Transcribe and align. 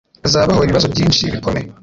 Hazabaho 0.23 0.61
ibibazo 0.63 0.87
byinshi 0.93 1.21
bikomeye 1.33 1.67